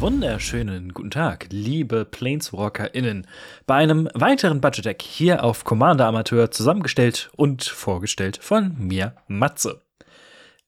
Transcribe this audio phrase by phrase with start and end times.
[0.00, 3.26] Wunderschönen guten Tag, liebe PlaneswalkerInnen,
[3.66, 9.82] bei einem weiteren Budget Deck hier auf Commander Amateur zusammengestellt und vorgestellt von mir, Matze.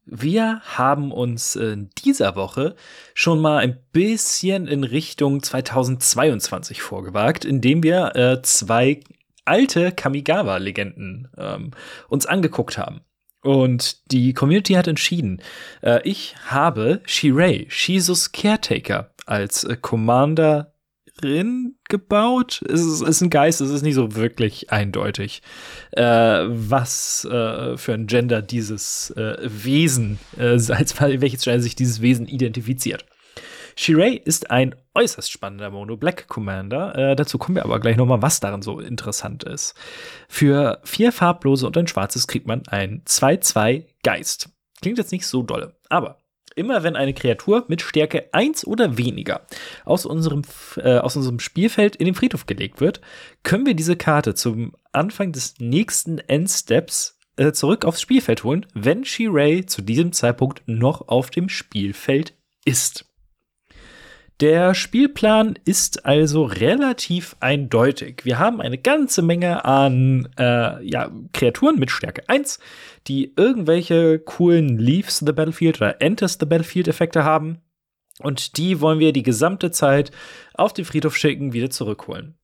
[0.05, 2.77] Wir haben uns in dieser Woche
[3.15, 9.01] schon mal ein bisschen in Richtung 2022 vorgewagt, indem wir äh, zwei
[9.47, 11.71] alte Kamigawa-Legenden ähm,
[12.09, 13.01] uns angeguckt haben.
[13.43, 15.43] Und die Community hat entschieden,
[15.83, 22.63] äh, ich habe Shirei, Shizus Caretaker, als äh, Commanderin gebaut.
[22.69, 25.43] Es ist, ist, ein Geist, es ist nicht so wirklich eindeutig,
[25.93, 32.01] äh, was äh, für ein Gender dieses äh, Wesen, äh, als welches Gender sich dieses
[32.01, 33.05] Wesen identifiziert.
[33.77, 36.95] Shirei ist ein äußerst spannender Mono Black Commander.
[36.97, 39.75] Äh, dazu kommen wir aber gleich nochmal, was daran so interessant ist.
[40.29, 44.51] Für vier farblose und ein schwarzes kriegt man ein 2-2 Geist.
[44.81, 46.19] Klingt jetzt nicht so dolle, aber
[46.55, 49.47] Immer wenn eine Kreatur mit Stärke 1 oder weniger
[49.85, 50.43] aus unserem,
[50.77, 53.01] äh, aus unserem Spielfeld in den Friedhof gelegt wird,
[53.43, 59.05] können wir diese Karte zum Anfang des nächsten Endsteps äh, zurück aufs Spielfeld holen, wenn
[59.05, 63.07] Shirei zu diesem Zeitpunkt noch auf dem Spielfeld ist.
[64.41, 68.25] Der Spielplan ist also relativ eindeutig.
[68.25, 72.59] Wir haben eine ganze Menge an äh, ja, Kreaturen mit Stärke 1,
[73.07, 77.61] die irgendwelche coolen Leaves the Battlefield oder Enters the Battlefield Effekte haben.
[78.19, 80.11] Und die wollen wir die gesamte Zeit
[80.55, 82.37] auf den Friedhof schicken, wieder zurückholen.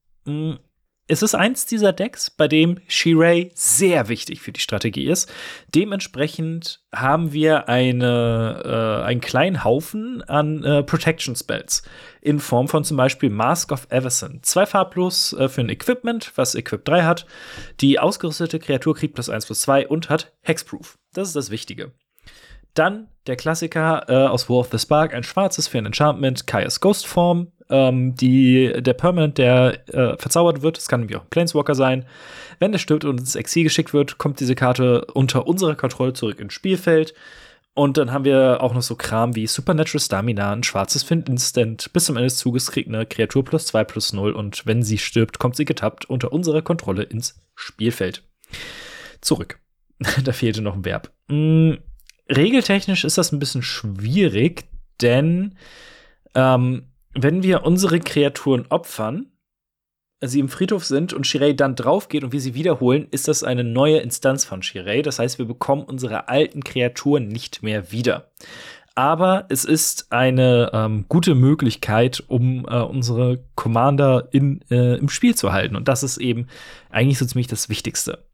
[1.10, 5.32] Es ist eins dieser Decks, bei dem Shirei sehr wichtig für die Strategie ist.
[5.74, 11.82] Dementsprechend haben wir eine, äh, einen kleinen Haufen an äh, Protection Spells
[12.20, 14.40] in Form von zum Beispiel Mask of Everson.
[14.42, 17.24] Zwei farblos äh, für ein Equipment, was Equip 3 hat.
[17.80, 20.98] Die ausgerüstete Kreatur kriegt plus 1 plus 2 und hat Hexproof.
[21.14, 21.92] Das ist das Wichtige.
[22.74, 26.80] Dann der Klassiker äh, aus War of the Spark, ein schwarzes für ein Enchantment, Kaya's
[26.80, 31.30] Ghost Form ähm, die, der Permanent, der äh, verzaubert wird, das kann wie auch ein
[31.30, 32.06] Planeswalker sein.
[32.58, 36.40] Wenn der stirbt und ins Exil geschickt wird, kommt diese Karte unter unserer Kontrolle zurück
[36.40, 37.14] ins Spielfeld.
[37.74, 41.92] Und dann haben wir auch noch so Kram wie Supernatural Stamina, ein schwarzes Find Instant.
[41.92, 44.98] Bis zum Ende des Zuges kriegt eine Kreatur plus 2 plus 0 und wenn sie
[44.98, 48.24] stirbt, kommt sie getappt unter unserer Kontrolle ins Spielfeld.
[49.20, 49.60] Zurück.
[50.24, 51.12] da fehlte noch ein Verb.
[51.28, 51.78] Mhm.
[52.28, 54.64] Regeltechnisch ist das ein bisschen schwierig,
[55.00, 55.56] denn
[56.34, 59.32] ähm, wenn wir unsere Kreaturen opfern,
[60.20, 63.64] sie im Friedhof sind und Shirei dann draufgeht und wir sie wiederholen, ist das eine
[63.64, 65.02] neue Instanz von Shirei.
[65.02, 68.30] Das heißt, wir bekommen unsere alten Kreaturen nicht mehr wieder.
[68.96, 75.36] Aber es ist eine ähm, gute Möglichkeit, um äh, unsere Commander in, äh, im Spiel
[75.36, 75.76] zu halten.
[75.76, 76.48] Und das ist eben
[76.90, 78.24] eigentlich so ziemlich das Wichtigste.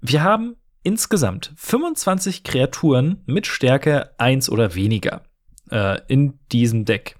[0.00, 5.22] Wir haben insgesamt 25 Kreaturen mit Stärke 1 oder weniger
[5.70, 7.16] äh, in diesem Deck.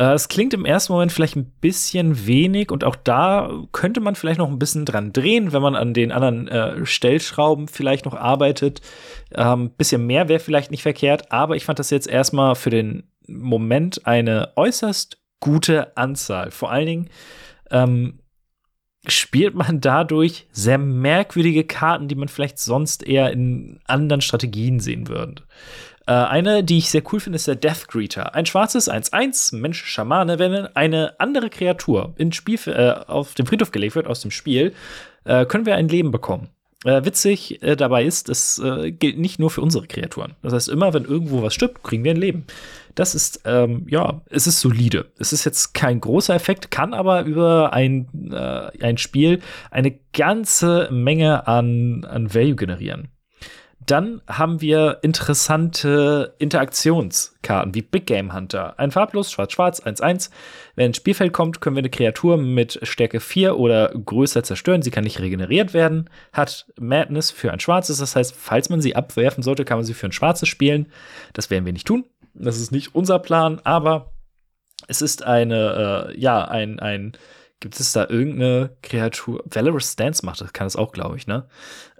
[0.00, 4.14] Äh, es klingt im ersten Moment vielleicht ein bisschen wenig und auch da könnte man
[4.14, 8.14] vielleicht noch ein bisschen dran drehen, wenn man an den anderen äh, Stellschrauben vielleicht noch
[8.14, 8.80] arbeitet.
[9.34, 13.10] Ähm, bisschen mehr wäre vielleicht nicht verkehrt, aber ich fand das jetzt erstmal für den
[13.28, 16.50] Moment eine äußerst gute Anzahl.
[16.50, 17.10] Vor allen Dingen
[17.70, 18.20] ähm,
[19.06, 25.08] spielt man dadurch sehr merkwürdige Karten, die man vielleicht sonst eher in anderen Strategien sehen
[25.08, 25.42] würde.
[26.06, 28.34] Äh, eine, die ich sehr cool finde, ist der Death Greeter.
[28.34, 30.38] Ein schwarzes 1-1, Mensch, Schamane.
[30.38, 34.74] Wenn eine andere Kreatur ins Spiel, äh, auf dem Friedhof gelegt wird aus dem Spiel,
[35.24, 36.48] äh, können wir ein Leben bekommen.
[36.84, 38.60] Äh, witzig äh, dabei ist, es
[38.98, 40.34] gilt nicht nur für unsere Kreaturen.
[40.42, 42.44] Das heißt, immer wenn irgendwo was stirbt, kriegen wir ein Leben.
[42.94, 45.12] Das ist, ähm, ja, es ist solide.
[45.18, 48.08] Es ist jetzt kein großer Effekt, kann aber über ein,
[48.80, 49.40] ein Spiel
[49.70, 53.08] eine ganze Menge an, an Value generieren.
[53.86, 58.78] Dann haben wir interessante Interaktionskarten wie Big Game Hunter.
[58.78, 60.30] Ein farblos, schwarz-schwarz, 1-1.
[60.76, 64.82] Wenn ins Spielfeld kommt, können wir eine Kreatur mit Stärke 4 oder größer zerstören.
[64.82, 66.10] Sie kann nicht regeneriert werden.
[66.32, 67.98] Hat Madness für ein schwarzes.
[67.98, 70.86] Das heißt, falls man sie abwerfen sollte, kann man sie für ein schwarzes spielen.
[71.32, 72.04] Das werden wir nicht tun.
[72.34, 74.12] Das ist nicht unser Plan, aber
[74.88, 77.12] es ist eine, äh, ja, ein, ein,
[77.60, 79.42] gibt es da irgendeine Kreatur?
[79.46, 81.46] Valorous Stance macht das, kann das auch, glaube ich, ne?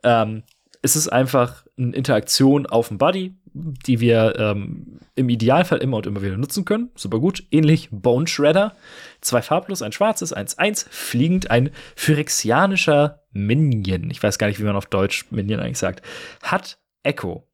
[0.03, 0.43] Ähm,
[0.82, 3.35] es ist einfach eine Interaktion auf dem Buddy.
[3.53, 6.91] die wir ähm, im Idealfall immer und immer wieder nutzen können.
[6.94, 7.44] Super gut.
[7.50, 8.76] Ähnlich Bone Shredder.
[9.21, 14.11] Zwei farblos, ein schwarzes, eins, eins, fliegend, ein phyrexianischer Minion.
[14.11, 16.03] Ich weiß gar nicht, wie man auf Deutsch Minion eigentlich sagt.
[16.43, 17.50] Hat Echo.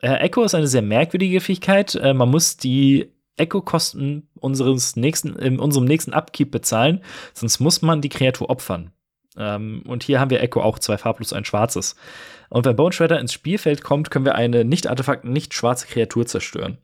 [0.00, 1.94] Äh, Echo ist eine sehr merkwürdige Fähigkeit.
[1.94, 7.02] Äh, man muss die Echo-Kosten unseres nächsten, in unserem nächsten Upkeep bezahlen,
[7.32, 8.92] sonst muss man die Kreatur opfern.
[9.36, 11.96] Ähm, und hier haben wir Echo auch zwei farblos, ein schwarzes.
[12.50, 16.78] Und wenn Bone Shredder ins Spielfeld kommt, können wir eine nicht-Artefakt, nicht schwarze Kreatur zerstören.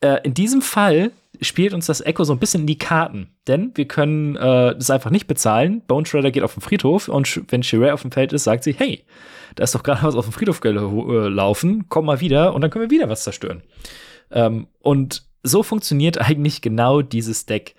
[0.00, 1.12] Äh, in diesem Fall
[1.42, 4.90] spielt uns das Echo so ein bisschen in die Karten, denn wir können äh, das
[4.90, 5.82] einfach nicht bezahlen.
[5.86, 8.72] Bone Shredder geht auf den Friedhof und wenn Shirei auf dem Feld ist, sagt sie,
[8.72, 9.04] hey,
[9.54, 12.70] da ist doch gerade was auf dem Friedhof gelaufen, äh, komm mal wieder und dann
[12.70, 13.62] können wir wieder was zerstören.
[14.30, 17.74] Ähm, und so funktioniert eigentlich genau dieses Deck.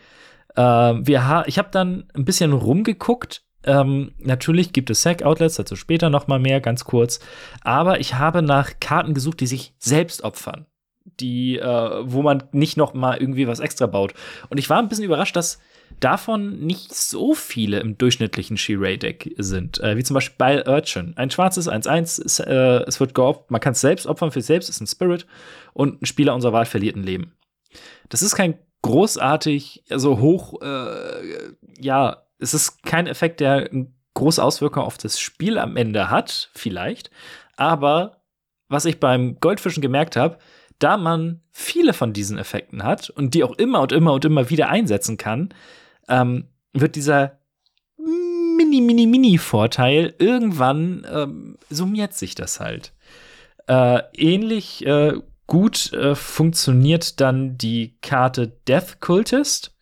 [0.55, 5.75] Ähm, wir ha ich habe dann ein bisschen rumgeguckt ähm, natürlich gibt es Sack-Outlets, dazu
[5.75, 7.19] später noch mal mehr, ganz kurz.
[7.61, 10.65] Aber ich habe nach Karten gesucht, die sich selbst opfern.
[11.05, 14.13] Die, äh, wo man nicht noch mal irgendwie was extra baut.
[14.49, 15.59] Und ich war ein bisschen überrascht, dass
[15.99, 19.79] davon nicht so viele im durchschnittlichen She-Ray-Deck sind.
[19.81, 21.13] Äh, wie zum Beispiel bei Urchin.
[21.15, 24.81] Ein schwarzes 1-1, äh, es wird geopfert, man kann es selbst opfern für selbst, ist
[24.81, 25.25] ein Spirit.
[25.73, 27.33] Und ein Spieler unserer Wahl verliert ein Leben.
[28.09, 33.69] Das ist kein großartig, also hoch, äh, ja, es ist kein Effekt, der
[34.13, 37.09] große Auswirkungen auf das Spiel am Ende hat, vielleicht.
[37.55, 38.21] Aber
[38.67, 40.37] was ich beim Goldfischen gemerkt habe,
[40.79, 44.49] da man viele von diesen Effekten hat und die auch immer und immer und immer
[44.49, 45.49] wieder einsetzen kann,
[46.07, 47.39] ähm, wird dieser
[47.97, 52.93] mini, mini, mini Vorteil irgendwann ähm, summiert sich das halt.
[53.67, 55.13] Äh, ähnlich äh,
[55.47, 59.73] gut äh, funktioniert dann die Karte Death Cultist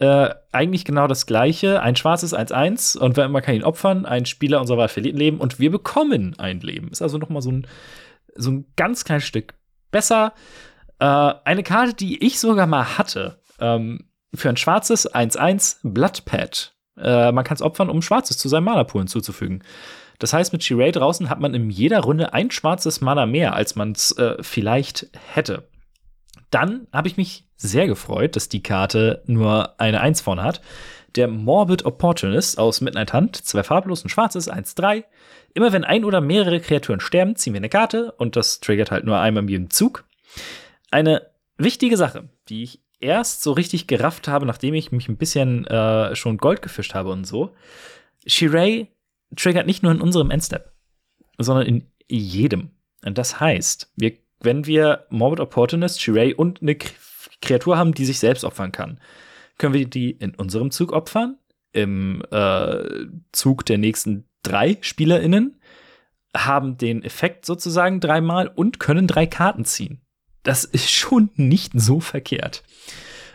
[0.00, 1.80] äh, eigentlich genau das gleiche.
[1.80, 4.06] Ein schwarzes 1-1 und man kann ihn opfern.
[4.06, 6.88] Ein Spieler unserer Wahl verliert ein Leben und wir bekommen ein Leben.
[6.88, 7.66] Ist also noch mal so ein,
[8.34, 9.54] so ein ganz kleines Stück
[9.94, 10.34] besser.
[10.98, 13.38] Äh, eine Karte, die ich sogar mal hatte.
[13.60, 16.74] Ähm, für ein schwarzes 1-1 Bloodpad.
[16.98, 19.62] Äh, man kann es opfern, um schwarzes zu seinem Mana-Pool hinzuzufügen.
[20.18, 23.76] Das heißt, mit Shirei draußen hat man in jeder Runde ein schwarzes Mana mehr, als
[23.76, 25.68] man es äh, vielleicht hätte.
[26.50, 30.60] Dann habe ich mich sehr gefreut, dass die Karte nur eine 1 vorne hat.
[31.16, 35.04] Der Morbid Opportunist aus Midnight Hunt, zwei farblos, ein schwarzes, 1-3.
[35.54, 39.04] Immer wenn ein oder mehrere Kreaturen sterben, ziehen wir eine Karte und das triggert halt
[39.04, 40.04] nur einmal in jedem Zug.
[40.90, 41.22] Eine
[41.56, 46.16] wichtige Sache, die ich erst so richtig gerafft habe, nachdem ich mich ein bisschen äh,
[46.16, 47.54] schon Gold gefischt habe und so.
[48.26, 48.88] Shirei
[49.36, 50.72] triggert nicht nur in unserem Endstep,
[51.38, 52.70] sondern in jedem.
[53.04, 56.76] Und das heißt, wir, wenn wir Morbid Opportunist, Shirei und eine
[57.40, 58.98] Kreatur haben, die sich selbst opfern kann.
[59.58, 61.38] Können wir die in unserem Zug opfern?
[61.72, 65.60] Im äh, Zug der nächsten drei SpielerInnen?
[66.36, 70.00] Haben den Effekt sozusagen dreimal und können drei Karten ziehen.
[70.42, 72.64] Das ist schon nicht so verkehrt.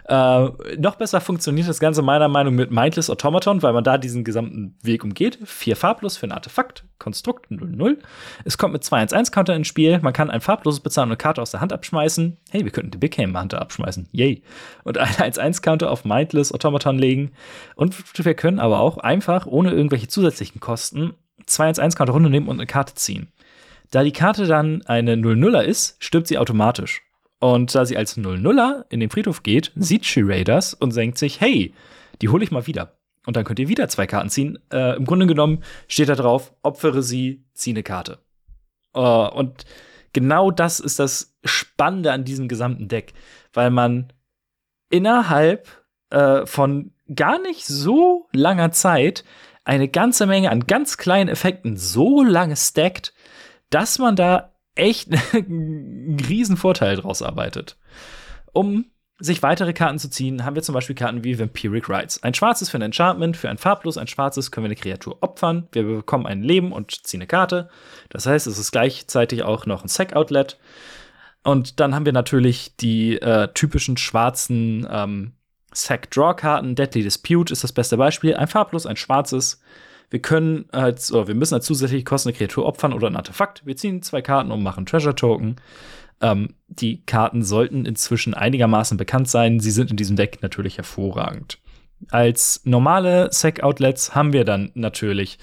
[0.09, 3.99] Äh, noch besser funktioniert das Ganze meiner Meinung nach mit Mindless Automaton, weil man da
[3.99, 5.37] diesen gesamten Weg umgeht.
[5.45, 7.97] Vier farblos für ein Artefakt, Konstrukt 0-0.
[8.43, 9.99] Es kommt mit 2-1-1-Counter ins Spiel.
[10.01, 12.37] Man kann ein farbloses bezahlen und eine Karte aus der Hand abschmeißen.
[12.49, 14.09] Hey, wir könnten die Big Game Hunter abschmeißen.
[14.11, 14.41] Yay.
[14.83, 17.31] Und ein 1-1-Counter auf Mindless Automaton legen.
[17.75, 21.13] Und wir können aber auch einfach, ohne irgendwelche zusätzlichen Kosten,
[21.45, 23.31] 2-1-1-Counter runternehmen und eine Karte ziehen.
[23.91, 27.03] Da die Karte dann eine 0-0er ist, stirbt sie automatisch.
[27.39, 31.39] Und da sie als 0-0er in den Friedhof geht, sieht Shirei das und denkt sich,
[31.39, 31.73] hey,
[32.21, 32.97] die hole ich mal wieder.
[33.25, 34.59] Und dann könnt ihr wieder zwei Karten ziehen.
[34.71, 38.19] Äh, Im Grunde genommen steht da drauf, opfere sie, ziehe eine Karte.
[38.95, 39.65] Uh, und
[40.13, 43.13] genau das ist das Spannende an diesem gesamten Deck,
[43.53, 44.11] weil man
[44.89, 45.67] innerhalb
[46.09, 49.23] äh, von gar nicht so langer Zeit
[49.63, 53.13] eine ganze Menge an ganz kleinen Effekten so lange stackt,
[53.69, 57.77] dass man da echt einen riesen Vorteil draus arbeitet.
[58.51, 58.85] Um
[59.19, 62.23] sich weitere Karten zu ziehen, haben wir zum Beispiel Karten wie Vampiric Rites.
[62.23, 65.67] Ein schwarzes für ein Enchantment, für ein farblos, ein schwarzes können wir eine Kreatur opfern.
[65.73, 67.69] Wir bekommen ein Leben und ziehen eine Karte.
[68.09, 70.57] Das heißt, es ist gleichzeitig auch noch ein Sack-Outlet.
[71.43, 75.33] Und dann haben wir natürlich die äh, typischen schwarzen ähm,
[75.73, 76.75] Sack-Draw-Karten.
[76.75, 78.35] Deadly Dispute ist das beste Beispiel.
[78.35, 79.61] Ein farblos, ein schwarzes
[80.09, 83.65] wir können als, oder wir müssen als zusätzliche Kosten eine Kreatur opfern oder ein Artefakt.
[83.65, 85.57] Wir ziehen zwei Karten und machen Treasure Token.
[86.21, 89.59] Ähm, die Karten sollten inzwischen einigermaßen bekannt sein.
[89.59, 91.59] Sie sind in diesem Deck natürlich hervorragend.
[92.09, 95.37] Als normale Sack-Outlets haben wir dann natürlich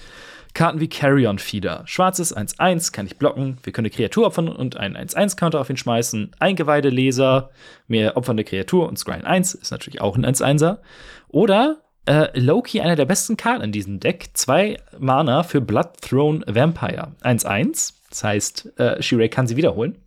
[0.53, 1.83] Karten wie Carrion Feeder.
[1.85, 3.59] Schwarzes 1-1 kann ich blocken.
[3.61, 6.31] Wir können eine Kreatur opfern und einen 1-1-Counter auf ihn schmeißen.
[6.39, 7.51] Eingeweideleser,
[7.87, 10.79] mehr opfernde Kreatur und Scrying 1 ist natürlich auch ein 1-1er.
[11.27, 11.77] Oder
[12.07, 14.29] äh, Loki einer der besten Karten in diesem Deck.
[14.33, 17.13] Zwei Mana für Blood Throne Vampire.
[17.21, 17.93] 1-1.
[18.09, 19.97] Das heißt, äh, Shirei kann sie wiederholen.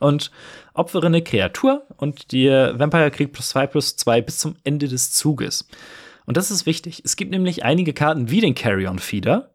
[0.00, 0.30] Und
[0.72, 5.12] opfere eine Kreatur und der Vampire kriegt plus 2 plus 2 bis zum Ende des
[5.12, 5.68] Zuges.
[6.26, 7.02] Und das ist wichtig.
[7.04, 9.53] Es gibt nämlich einige Karten wie den Carrion Feeder,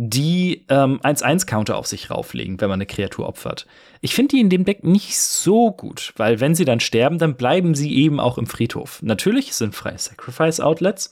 [0.00, 3.66] die 1-1-Counter ähm, auf sich rauflegen, wenn man eine Kreatur opfert.
[4.00, 7.34] Ich finde die in dem Deck nicht so gut, weil wenn sie dann sterben, dann
[7.34, 9.02] bleiben sie eben auch im Friedhof.
[9.02, 11.10] Natürlich sind freie Sacrifice-Outlets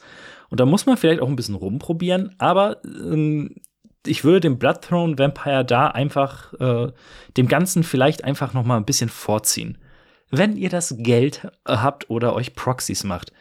[0.50, 3.56] und da muss man vielleicht auch ein bisschen rumprobieren, aber ähm,
[4.06, 6.92] ich würde dem Bloodthrone Vampire da einfach äh,
[7.36, 9.78] dem Ganzen vielleicht einfach noch mal ein bisschen vorziehen.
[10.30, 13.32] Wenn ihr das Geld habt oder euch Proxys macht.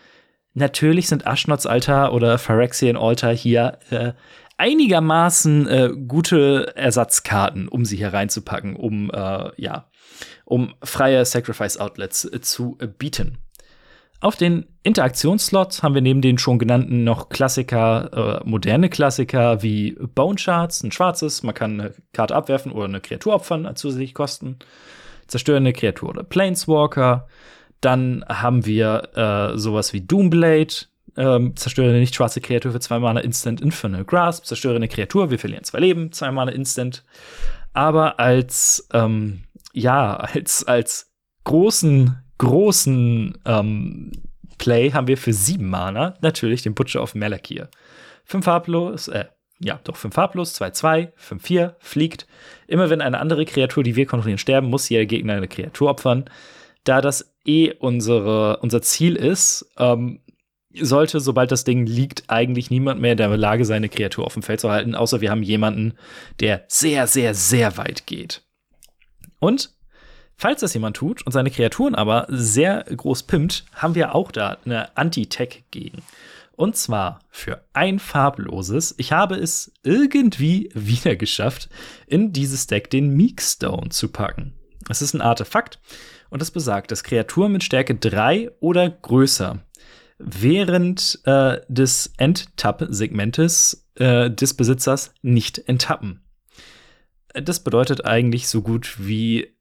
[0.58, 4.14] Natürlich sind Ashnots Altar oder Phyrexian Altar hier äh,
[4.58, 9.90] einigermaßen äh, gute Ersatzkarten, um sie hier reinzupacken, um äh, ja,
[10.46, 13.38] um freie Sacrifice Outlets äh, zu bieten.
[14.22, 19.92] Auf den Interaktionsslots haben wir neben den schon genannten noch Klassiker, äh, moderne Klassiker wie
[19.92, 24.14] Bone Shards, ein schwarzes, man kann eine Karte abwerfen oder eine Kreatur opfern als zusätzlich
[24.14, 24.58] Kosten.
[25.28, 27.28] Zerstörende Kreatur oder Planeswalker.
[27.82, 30.86] Dann haben wir äh, sowas wie Doomblade,
[31.17, 34.45] ähm, zerstöre eine nicht schwarze Kreatur für zwei Mana Instant Infernal Grasp.
[34.45, 37.03] Zerstöre eine Kreatur, wir verlieren zwei Leben, zwei Mana Instant.
[37.74, 39.43] Aber als, ähm,
[39.74, 44.12] ja, als, als großen, großen ähm,
[44.57, 47.69] Play haben wir für sieben Mana natürlich den Butcher of Malakir.
[48.24, 49.25] Fünf farblos, äh,
[49.60, 52.27] ja, doch fünf farblos, 2-2, 5-4, fliegt.
[52.67, 56.25] Immer wenn eine andere Kreatur, die wir kontrollieren, sterben, muss jeder Gegner eine Kreatur opfern.
[56.84, 60.19] Da das eh unsere, unser Ziel ist, ähm,
[60.82, 64.44] sollte, sobald das Ding liegt, eigentlich niemand mehr in der Lage seine Kreatur auf dem
[64.44, 65.94] Feld zu halten, außer wir haben jemanden,
[66.39, 68.44] der sehr, sehr, sehr weit geht.
[69.39, 69.72] Und
[70.38, 74.58] falls das jemand tut und seine Kreaturen aber sehr groß pimmt, haben wir auch da
[74.65, 76.01] eine Anti-Tech gegen.
[76.55, 78.96] Und zwar für ein farbloses.
[78.98, 81.70] Ich habe es irgendwie wieder geschafft,
[82.08, 84.53] in dieses Deck den Meekstone zu packen.
[84.89, 85.79] Es ist ein Artefakt
[86.29, 89.64] und es besagt, dass Kreaturen mit Stärke 3 oder größer
[90.17, 96.22] während äh, des Enttapp-Segmentes äh, des Besitzers nicht enttappen.
[97.34, 99.55] Das bedeutet eigentlich so gut wie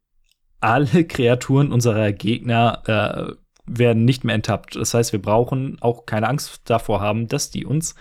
[0.61, 3.35] alle Kreaturen unserer Gegner äh,
[3.67, 4.77] werden nicht mehr enttappt.
[4.77, 7.95] Das heißt, wir brauchen auch keine Angst davor haben, dass die uns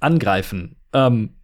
[0.00, 0.76] angreifen.
[0.92, 1.35] Ähm,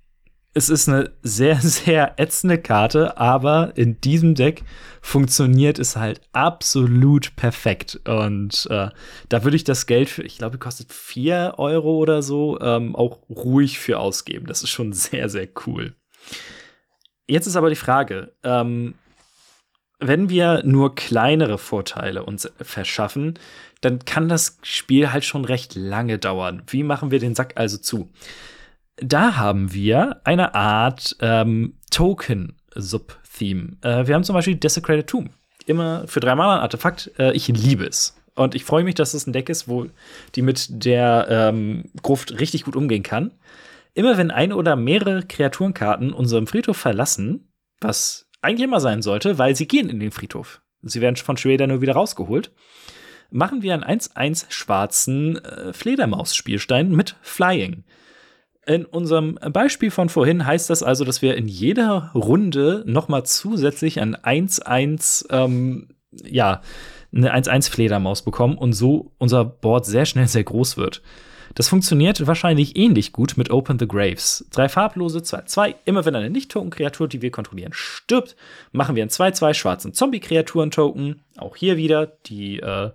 [0.54, 4.64] es ist eine sehr, sehr ätzende Karte, aber in diesem Deck
[5.00, 8.00] funktioniert es halt absolut perfekt.
[8.06, 8.90] Und äh,
[9.28, 13.18] da würde ich das Geld für, ich glaube, kostet 4 Euro oder so, ähm, auch
[13.28, 14.46] ruhig für ausgeben.
[14.46, 15.94] Das ist schon sehr, sehr cool.
[17.26, 18.94] Jetzt ist aber die Frage, ähm,
[19.98, 23.38] wenn wir nur kleinere Vorteile uns verschaffen,
[23.80, 26.62] dann kann das Spiel halt schon recht lange dauern.
[26.66, 28.10] Wie machen wir den Sack also zu?
[28.96, 33.76] Da haben wir eine Art ähm, Token-Sub-Theme.
[33.82, 35.30] Äh, wir haben zum Beispiel Desecrated Tomb.
[35.66, 37.10] Immer für drei Mana ein Artefakt.
[37.18, 38.16] Äh, ich liebe es.
[38.34, 39.86] Und ich freue mich, dass es ein Deck ist, wo
[40.34, 43.32] die mit der ähm, Gruft richtig gut umgehen kann.
[43.94, 49.54] Immer wenn eine oder mehrere Kreaturenkarten unseren Friedhof verlassen, was eigentlich immer sein sollte, weil
[49.54, 50.62] sie gehen in den Friedhof.
[50.82, 52.52] Sie werden von Schweder nur wieder rausgeholt.
[53.30, 57.84] Machen wir einen 1-1 schwarzen äh, Fledermaus-Spielstein mit Flying.
[58.64, 64.00] In unserem Beispiel von vorhin heißt das also, dass wir in jeder Runde nochmal zusätzlich
[64.00, 66.62] ein 1-1, ähm, ja,
[67.12, 71.02] eine 1-1 bekommen und so unser Board sehr schnell sehr groß wird.
[71.54, 74.46] Das funktioniert wahrscheinlich ähnlich gut mit Open the Graves.
[74.52, 75.74] Drei farblose, 2-2.
[75.84, 78.36] Immer wenn eine Nicht-Token-Kreatur, die wir kontrollieren, stirbt,
[78.70, 81.20] machen wir einen 2-2 schwarzen Zombie-Kreaturen-Token.
[81.36, 82.06] Auch hier wieder.
[82.26, 82.90] Die, äh,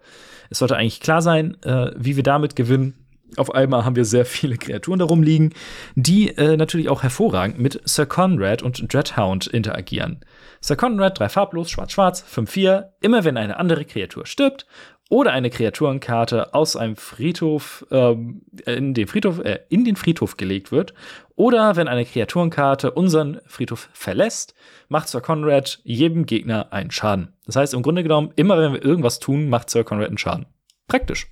[0.50, 2.96] es sollte eigentlich klar sein, äh, wie wir damit gewinnen
[3.36, 5.54] auf einmal haben wir sehr viele Kreaturen darum liegen,
[5.96, 10.22] die äh, natürlich auch hervorragend mit Sir Conrad und Dreadhound interagieren.
[10.62, 14.66] Sir Conrad, drei farblos, schwarz-schwarz, 5-4, immer wenn eine andere Kreatur stirbt
[15.10, 20.72] oder eine Kreaturenkarte aus einem Friedhof ähm, in den Friedhof äh, in den Friedhof gelegt
[20.72, 20.94] wird
[21.36, 24.54] oder wenn eine Kreaturenkarte unseren Friedhof verlässt,
[24.90, 27.34] macht Sir Conrad jedem Gegner einen Schaden.
[27.46, 30.46] Das heißt im Grunde genommen immer wenn wir irgendwas tun, macht Sir Conrad einen Schaden.
[30.88, 31.28] Praktisch.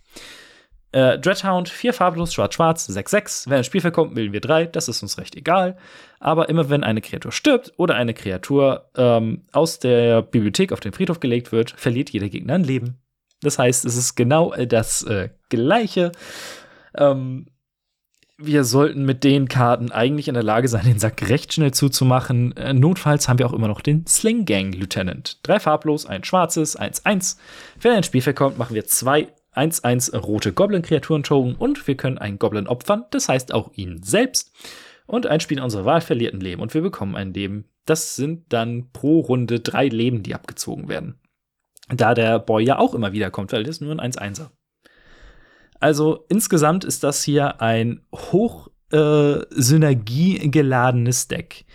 [0.96, 3.50] Äh, Dreadhound, 4 farblos, schwarz-schwarz, 6-6.
[3.50, 4.68] Wenn ein Spielfeld kommt, wählen wir 3.
[4.68, 5.76] Das ist uns recht egal.
[6.22, 10.94] Aber immer wenn eine Kreatur stirbt oder eine Kreatur ähm, aus der Bibliothek auf den
[10.94, 13.02] Friedhof gelegt wird, verliert jeder Gegner ein Leben.
[13.42, 16.14] Das heißt, es ist genau das äh, Gleiche.
[16.96, 17.48] Ähm,
[18.38, 22.56] wir sollten mit den Karten eigentlich in der Lage sein, den Sack recht schnell zuzumachen.
[22.56, 25.40] Äh, notfalls haben wir auch immer noch den Sling Gang Lieutenant.
[25.44, 27.36] Drei farblos, ein schwarzes, 1-1.
[27.82, 32.40] Wenn ein Spielfeld kommt, machen wir zwei 1-1 rote Goblin-Kreaturen token und wir können einen
[32.40, 34.54] Goblin opfern, das heißt auch ihn selbst.
[35.08, 38.52] Und ein Spieler unserer Wahl verliert ein Leben und wir bekommen ein Leben das sind
[38.52, 41.20] dann pro Runde drei Leben, die abgezogen werden.
[41.88, 44.50] Da der Boy ja auch immer wieder kommt, weil das ist nur ein 1-1er.
[45.80, 51.66] Also insgesamt ist das hier ein hoch äh, synergiegeladenes Deck.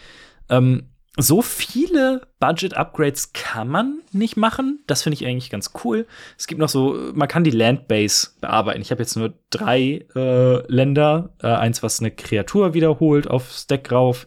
[0.48, 0.90] Ähm,
[1.22, 4.82] so viele Budget-Upgrades kann man nicht machen.
[4.86, 6.06] Das finde ich eigentlich ganz cool.
[6.38, 8.80] Es gibt noch so, man kann die Landbase bearbeiten.
[8.80, 11.30] Ich habe jetzt nur drei äh, Länder.
[11.42, 14.26] Äh, eins, was eine Kreatur wiederholt aufs Deck rauf.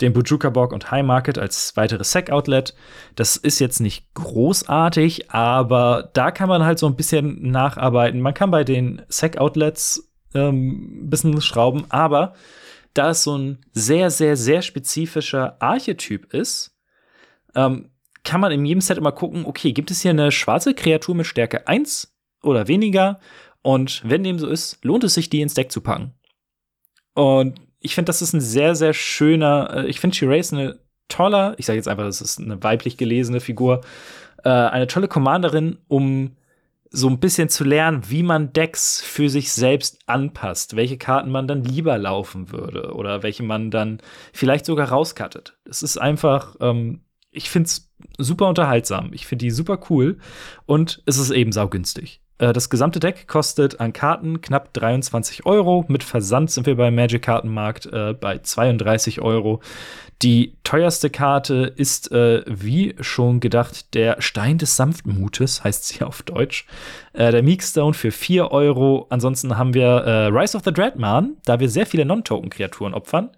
[0.00, 2.74] Den Bujuka Borg und High Market als weiteres Sec-Outlet.
[3.14, 8.20] Das ist jetzt nicht großartig, aber da kann man halt so ein bisschen nacharbeiten.
[8.20, 12.34] Man kann bei den Sec-Outlets ähm, ein bisschen schrauben, aber
[12.94, 16.76] da es so ein sehr, sehr, sehr spezifischer Archetyp ist,
[17.54, 17.90] ähm,
[18.24, 21.26] kann man in jedem Set immer gucken, okay, gibt es hier eine schwarze Kreatur mit
[21.26, 23.18] Stärke 1 oder weniger?
[23.62, 26.14] Und wenn dem so ist, lohnt es sich, die ins Deck zu packen.
[27.14, 31.54] Und ich finde, das ist ein sehr, sehr schöner, äh, ich finde Shirase eine toller,
[31.58, 33.82] ich sage jetzt einfach, das ist eine weiblich gelesene Figur,
[34.44, 36.36] äh, eine tolle Commanderin, um
[36.94, 41.48] so ein bisschen zu lernen, wie man Decks für sich selbst anpasst, welche Karten man
[41.48, 43.98] dann lieber laufen würde oder welche man dann
[44.32, 45.56] vielleicht sogar rauskattet.
[45.64, 49.10] Es ist einfach, ähm, ich finde es super unterhaltsam.
[49.14, 50.18] Ich finde die super cool
[50.66, 52.20] und es ist eben saugünstig.
[52.38, 55.84] Äh, das gesamte Deck kostet an Karten knapp 23 Euro.
[55.88, 59.62] Mit Versand sind wir beim Magic Kartenmarkt äh, bei 32 Euro.
[60.22, 66.22] Die teuerste Karte ist, äh, wie schon gedacht, der Stein des Sanftmutes, heißt sie auf
[66.22, 66.66] Deutsch.
[67.12, 69.06] Äh, der Meekstone für 4 Euro.
[69.10, 73.30] Ansonsten haben wir äh, Rise of the Dreadman, da wir sehr viele Non-Token-Kreaturen opfern.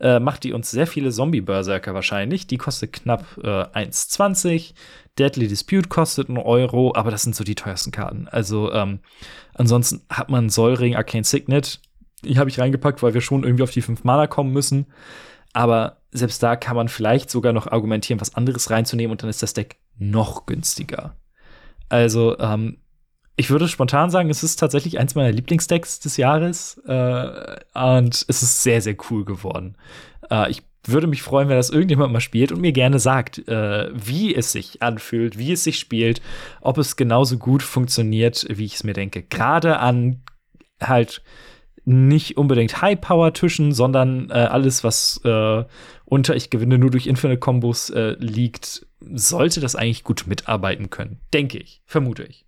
[0.00, 2.48] Äh, macht die uns sehr viele Zombie-Berserker wahrscheinlich.
[2.48, 4.74] Die kostet knapp äh, 1,20.
[5.18, 8.26] Deadly Dispute kostet einen Euro, aber das sind so die teuersten Karten.
[8.28, 8.98] Also ähm,
[9.54, 11.80] ansonsten hat man Solring, Arcane Signet.
[12.24, 14.86] Die habe ich reingepackt, weil wir schon irgendwie auf die 5 Mana kommen müssen.
[15.52, 19.42] Aber selbst da kann man vielleicht sogar noch argumentieren, was anderes reinzunehmen und dann ist
[19.42, 21.16] das Deck noch günstiger.
[21.88, 22.78] Also, ähm,
[23.36, 28.42] ich würde spontan sagen, es ist tatsächlich eins meiner Lieblingsdecks des Jahres äh, und es
[28.42, 29.76] ist sehr, sehr cool geworden.
[30.30, 33.90] Äh, ich würde mich freuen, wenn das irgendjemand mal spielt und mir gerne sagt, äh,
[33.92, 36.22] wie es sich anfühlt, wie es sich spielt,
[36.60, 39.22] ob es genauso gut funktioniert, wie ich es mir denke.
[39.22, 40.22] Gerade an
[40.80, 41.22] halt
[41.86, 45.64] nicht unbedingt High-Power-Tischen, sondern äh, alles, was äh,
[46.04, 51.20] unter ich gewinne nur durch Infinite-Kombos äh, liegt, sollte das eigentlich gut mitarbeiten können.
[51.32, 52.44] Denke ich, vermute ich.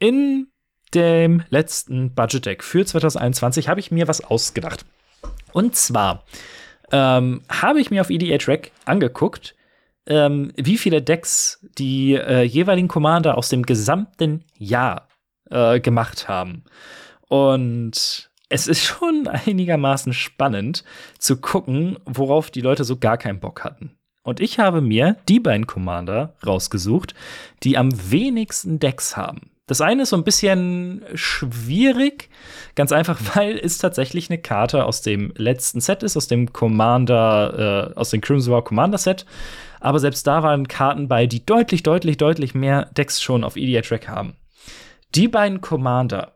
[0.00, 0.48] In
[0.94, 4.84] dem letzten Budget-Deck für 2021 habe ich mir was ausgedacht.
[5.52, 6.24] Und zwar
[6.90, 9.54] ähm, habe ich mir auf EDA Track angeguckt,
[10.06, 15.06] ähm, wie viele Decks die äh, jeweiligen Commander aus dem gesamten Jahr
[15.50, 16.64] äh, gemacht haben.
[17.30, 20.84] Und es ist schon einigermaßen spannend
[21.18, 23.96] zu gucken, worauf die Leute so gar keinen Bock hatten.
[24.22, 27.14] Und ich habe mir die beiden Commander rausgesucht,
[27.62, 29.50] die am wenigsten Decks haben.
[29.66, 32.28] Das eine ist so ein bisschen schwierig,
[32.74, 37.92] ganz einfach, weil es tatsächlich eine Karte aus dem letzten Set ist, aus dem Commander,
[37.94, 39.24] äh, aus dem Crimson War Commander Set.
[39.78, 43.82] Aber selbst da waren Karten bei, die deutlich, deutlich, deutlich mehr Decks schon auf EDA
[43.82, 44.34] Track haben.
[45.14, 46.32] Die beiden Commander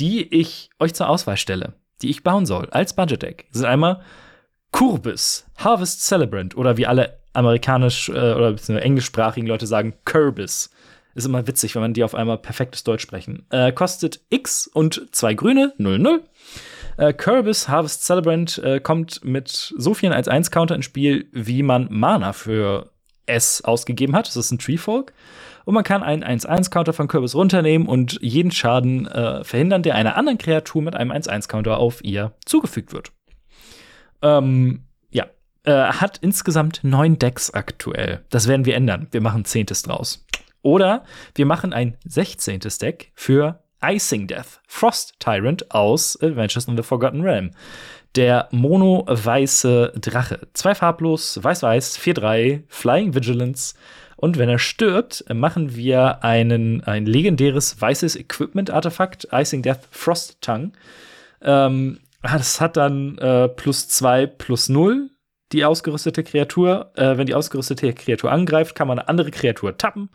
[0.00, 4.00] die ich euch zur Auswahl stelle, die ich bauen soll als Budget Deck, sind einmal
[4.72, 10.70] Kurbis, Harvest Celebrant oder wie alle amerikanisch äh, oder englischsprachigen Leute sagen, Kürbis.
[11.14, 13.44] Ist immer witzig, wenn man die auf einmal perfektes Deutsch sprechen.
[13.50, 16.20] Äh, kostet X und zwei Grüne, 0-0.
[16.96, 22.32] Äh, Kürbis Harvest Celebrant äh, kommt mit so vielen 1-1-Counter ins Spiel, wie man Mana
[22.32, 22.90] für
[23.30, 24.26] S ausgegeben hat.
[24.26, 25.12] Das ist ein Treefolk.
[25.64, 30.16] Und man kann einen 1-1-Counter von Kürbis runternehmen und jeden Schaden äh, verhindern, der einer
[30.16, 33.12] anderen Kreatur mit einem 1-1-Counter auf ihr zugefügt wird.
[34.22, 35.26] Ähm, ja.
[35.64, 38.24] Äh, hat insgesamt neun Decks aktuell.
[38.30, 39.08] Das werden wir ändern.
[39.10, 40.26] Wir machen zehntes draus.
[40.62, 42.60] Oder wir machen ein 16.
[42.80, 47.50] Deck für Icing Death, Frost Tyrant aus Adventures in the Forgotten Realm.
[48.16, 50.40] Der mono-weiße Drache.
[50.52, 53.74] Zwei farblos, weiß-weiß, 4-3, Flying Vigilance.
[54.16, 60.72] Und wenn er stirbt, machen wir einen, ein legendäres weißes Equipment-Artefakt, Icing Death Frost Tongue.
[61.40, 65.10] Ähm, das hat dann äh, plus 2 plus 0
[65.52, 66.92] die ausgerüstete Kreatur.
[66.96, 70.10] Äh, wenn die ausgerüstete Kreatur angreift, kann man eine andere Kreatur tappen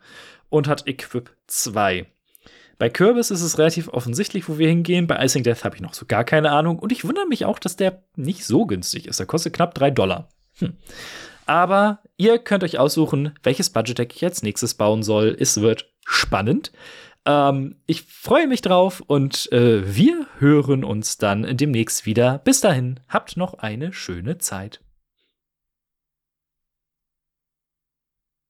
[0.49, 2.05] und hat Equip 2.
[2.77, 5.07] Bei Kürbis ist es relativ offensichtlich, wo wir hingehen.
[5.07, 6.79] Bei Icing Death habe ich noch so gar keine Ahnung.
[6.79, 9.19] Und ich wundere mich auch, dass der nicht so günstig ist.
[9.19, 10.29] Der kostet knapp 3 Dollar.
[10.59, 10.73] Hm.
[11.45, 15.35] Aber ihr könnt euch aussuchen, welches Budget-Deck ich als nächstes bauen soll.
[15.39, 16.71] Es wird spannend.
[17.25, 22.39] Ähm, ich freue mich drauf und äh, wir hören uns dann demnächst wieder.
[22.39, 24.81] Bis dahin, habt noch eine schöne Zeit.